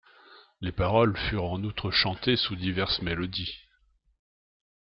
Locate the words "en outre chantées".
1.43-2.35